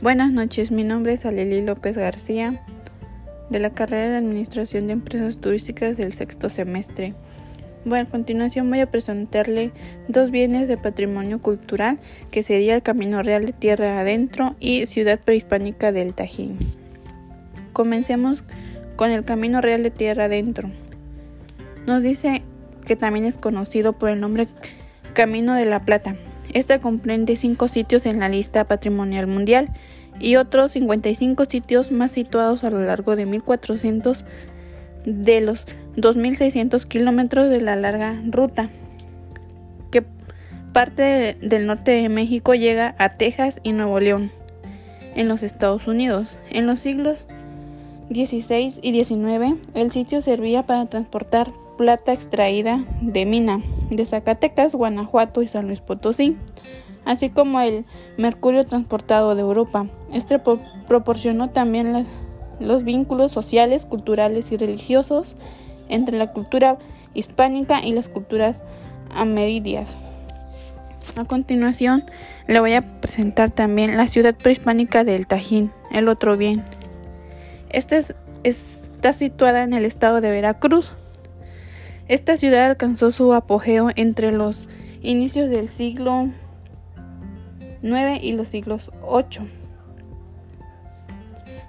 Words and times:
Buenas 0.00 0.30
noches, 0.30 0.70
mi 0.70 0.84
nombre 0.84 1.14
es 1.14 1.26
Aleli 1.26 1.60
López 1.60 1.98
García, 1.98 2.62
de 3.50 3.58
la 3.58 3.70
carrera 3.70 4.08
de 4.08 4.16
Administración 4.18 4.86
de 4.86 4.92
Empresas 4.92 5.38
Turísticas 5.38 5.96
del 5.96 6.12
sexto 6.12 6.50
semestre. 6.50 7.14
Bueno, 7.84 8.06
a 8.06 8.10
continuación 8.12 8.70
voy 8.70 8.78
a 8.78 8.88
presentarle 8.88 9.72
dos 10.06 10.30
bienes 10.30 10.68
de 10.68 10.76
patrimonio 10.76 11.40
cultural, 11.40 11.98
que 12.30 12.44
sería 12.44 12.76
el 12.76 12.82
Camino 12.82 13.24
Real 13.24 13.44
de 13.44 13.52
Tierra 13.52 13.98
Adentro 13.98 14.54
y 14.60 14.86
Ciudad 14.86 15.18
Prehispánica 15.18 15.90
del 15.90 16.14
Tajín. 16.14 16.58
Comencemos 17.72 18.44
con 18.94 19.10
el 19.10 19.24
Camino 19.24 19.60
Real 19.60 19.82
de 19.82 19.90
Tierra 19.90 20.26
Adentro. 20.26 20.70
Nos 21.88 22.04
dice 22.04 22.42
que 22.86 22.94
también 22.94 23.24
es 23.24 23.36
conocido 23.36 23.94
por 23.94 24.10
el 24.10 24.20
nombre 24.20 24.46
Camino 25.12 25.54
de 25.54 25.64
la 25.64 25.80
Plata. 25.80 26.14
Esta 26.54 26.80
comprende 26.80 27.36
cinco 27.36 27.68
sitios 27.68 28.06
en 28.06 28.20
la 28.20 28.28
lista 28.28 28.64
patrimonial 28.64 29.26
mundial 29.26 29.70
y 30.20 30.36
otros 30.36 30.72
55 30.72 31.44
sitios 31.44 31.92
más 31.92 32.10
situados 32.10 32.64
a 32.64 32.70
lo 32.70 32.80
largo 32.80 33.16
de 33.16 33.26
1400 33.26 34.24
de 35.04 35.40
los 35.40 35.66
2.600 35.96 36.84
kilómetros 36.86 37.50
de 37.50 37.60
la 37.60 37.76
larga 37.76 38.20
ruta 38.26 38.68
que 39.90 40.04
parte 40.72 41.36
del 41.40 41.66
norte 41.66 41.92
de 41.92 42.08
México 42.08 42.54
llega 42.54 42.94
a 42.98 43.10
Texas 43.10 43.60
y 43.62 43.72
Nuevo 43.72 44.00
León 44.00 44.30
en 45.14 45.28
los 45.28 45.42
Estados 45.42 45.86
Unidos. 45.86 46.38
En 46.50 46.66
los 46.66 46.80
siglos 46.80 47.26
XVI 48.10 48.74
y 48.82 49.04
XIX 49.04 49.56
el 49.74 49.90
sitio 49.90 50.22
servía 50.22 50.62
para 50.62 50.86
transportar 50.86 51.50
plata 51.78 52.12
extraída 52.12 52.84
de 53.00 53.24
mina 53.24 53.62
de 53.88 54.04
Zacatecas, 54.04 54.74
Guanajuato 54.74 55.40
y 55.40 55.48
San 55.48 55.68
Luis 55.68 55.80
Potosí, 55.80 56.36
así 57.06 57.30
como 57.30 57.60
el 57.60 57.86
mercurio 58.18 58.66
transportado 58.66 59.34
de 59.34 59.40
Europa. 59.40 59.86
Este 60.12 60.38
proporcionó 60.86 61.48
también 61.50 62.06
los 62.60 62.84
vínculos 62.84 63.32
sociales, 63.32 63.86
culturales 63.86 64.52
y 64.52 64.56
religiosos 64.56 65.36
entre 65.88 66.18
la 66.18 66.32
cultura 66.32 66.76
hispánica 67.14 67.82
y 67.82 67.92
las 67.92 68.08
culturas 68.08 68.60
amerindias. 69.14 69.96
A 71.16 71.24
continuación, 71.24 72.04
le 72.46 72.60
voy 72.60 72.74
a 72.74 72.82
presentar 72.82 73.50
también 73.50 73.96
la 73.96 74.06
ciudad 74.08 74.34
prehispánica 74.34 75.04
del 75.04 75.26
Tajín, 75.26 75.72
el 75.90 76.08
otro 76.08 76.36
bien. 76.36 76.64
Esta 77.70 78.00
está 78.42 79.12
situada 79.12 79.62
en 79.62 79.72
el 79.72 79.84
estado 79.84 80.20
de 80.20 80.30
Veracruz. 80.30 80.92
Esta 82.08 82.38
ciudad 82.38 82.64
alcanzó 82.64 83.10
su 83.10 83.34
apogeo 83.34 83.90
entre 83.94 84.32
los 84.32 84.66
inicios 85.02 85.50
del 85.50 85.68
siglo 85.68 86.30
IX 87.82 88.22
y 88.22 88.32
los 88.32 88.48
siglos 88.48 88.90
VIII, 89.02 89.46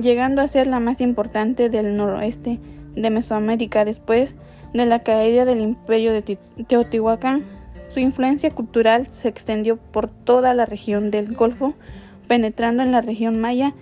llegando 0.00 0.40
a 0.40 0.46
ser 0.46 0.68
la 0.68 0.78
más 0.78 1.00
importante 1.00 1.68
del 1.68 1.96
noroeste 1.96 2.60
de 2.94 3.10
Mesoamérica 3.10 3.84
después 3.84 4.36
de 4.72 4.86
la 4.86 5.00
caída 5.00 5.44
del 5.44 5.60
imperio 5.60 6.12
de 6.12 6.38
Teotihuacán. 6.68 7.42
Su 7.88 7.98
influencia 7.98 8.50
cultural 8.52 9.08
se 9.10 9.26
extendió 9.26 9.78
por 9.78 10.06
toda 10.06 10.54
la 10.54 10.64
región 10.64 11.10
del 11.10 11.34
Golfo, 11.34 11.74
penetrando 12.28 12.84
en 12.84 12.92
la 12.92 13.00
región 13.00 13.40
maya 13.40 13.74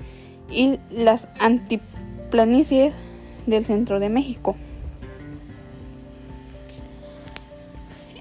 y 0.50 0.80
las 0.90 1.28
antiplanicies 1.40 2.94
del 3.46 3.66
centro 3.66 4.00
de 4.00 4.08
México. 4.08 4.56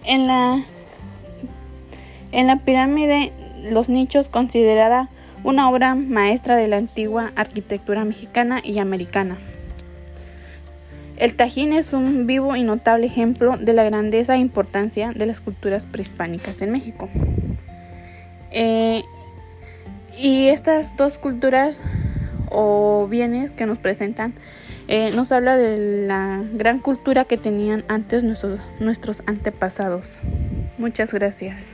En 0.08 0.25
la, 0.25 0.63
en 2.31 2.47
la 2.47 2.55
pirámide 2.55 3.33
Los 3.69 3.89
Nichos, 3.89 4.30
considerada 4.30 5.09
una 5.44 5.69
obra 5.69 5.95
maestra 5.95 6.55
de 6.55 6.67
la 6.67 6.77
antigua 6.77 7.33
arquitectura 7.36 8.05
mexicana 8.05 8.61
y 8.63 8.80
americana. 8.80 9.38
El 11.17 11.35
Tajín 11.35 11.73
es 11.73 11.91
un 11.91 12.25
vivo 12.25 12.56
y 12.56 12.63
notable 12.63 13.06
ejemplo 13.06 13.57
de 13.57 13.73
la 13.73 13.84
grandeza 13.84 14.35
e 14.35 14.40
importancia 14.40 15.12
de 15.12 15.25
las 15.25 15.41
culturas 15.41 15.85
prehispánicas 15.85 16.62
en 16.62 16.72
México. 16.72 17.09
Eh, 18.51 19.03
y 20.17 20.47
estas 20.47 20.96
dos 20.96 21.17
culturas 21.17 21.81
o 22.50 23.07
bienes 23.09 23.51
que 23.51 23.66
nos 23.66 23.78
presentan 23.78 24.34
eh, 24.88 25.12
nos 25.16 25.31
habla 25.31 25.58
de 25.58 26.06
la 26.08 26.44
gran 26.53 26.80
cultura 26.80 27.25
que 27.25 27.38
tenían 27.38 27.84
antes 27.88 28.24
nuestros, 28.24 28.59
nuestros 28.80 29.24
antepasados. 29.25 30.06
Muchas 30.78 31.14
gracias. 31.14 31.72